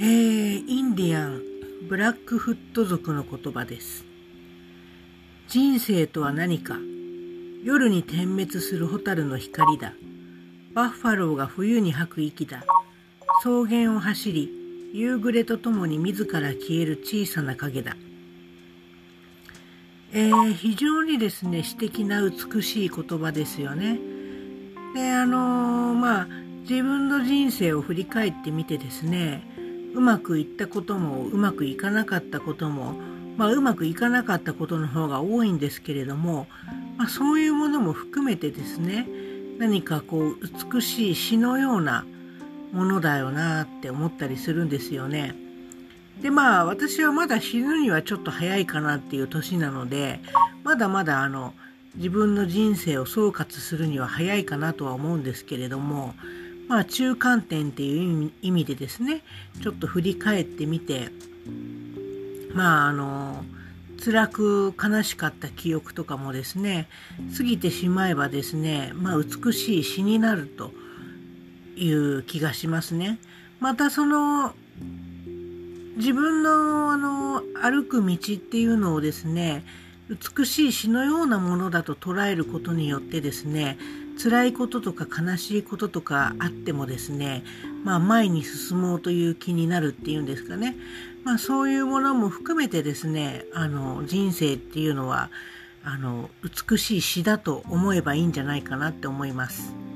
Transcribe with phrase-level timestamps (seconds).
[0.00, 1.42] え、インディアン
[1.88, 4.04] ブラックフット族の言葉です。
[5.48, 6.76] 人生とは何か
[7.64, 9.94] 夜に点滅する蛍の光だ。
[10.72, 12.64] バッファローが冬に吐く息だ。
[13.40, 14.48] 草原を走り、
[14.94, 17.96] 夕暮れとともに自ら消える小さな影だ。
[20.12, 23.98] えー、非常にですね、詩的な美しい言葉ですよね。
[24.94, 26.28] で、あのー、まあ、
[26.60, 29.57] 自分の人生を振り返ってみてですね、
[29.94, 32.94] うまくいったこともうまくいかなかったことも、
[33.36, 36.46] まあ、うまくいかなかったことの方が多いんですけれども、
[36.96, 39.06] まあ、そういうものも含めてですね
[39.58, 40.36] 何かこう
[40.72, 42.04] 美しい詩のような
[42.72, 45.34] ものだよなって思ったりするんですよね。
[46.22, 50.20] でまあ私はまだ死ぬにはちょっと早いかなっていう年なので
[50.64, 51.54] まだまだあの
[51.94, 56.14] 自分の人生を総括するには早いかなとは思うんですけれども
[56.68, 59.22] まあ中間点っていう意味でですね
[59.62, 61.08] ちょっと振り返ってみて
[62.54, 63.44] まああの
[64.04, 66.88] 辛く悲しかった記憶とかもですね
[67.36, 70.70] 過ぎてしまえばですねまあ美しい詩になると
[71.76, 73.18] いう気がしますね。
[73.60, 74.52] またその
[75.96, 79.64] 自分のあの歩く道っていうのをですね
[80.08, 83.78] 美しい詩のようなものだと捉えることによってですね
[84.20, 87.44] 辛いこととか悲しいこととかあってもですね、
[87.84, 90.76] まあ、前に進もうという気になるっていうんですかね、
[91.24, 95.30] まあ、そういうものも含めてですねあの人生っていうのは
[95.84, 99.87] あの美しい詩だと思えばいいんじゃないかなって思います。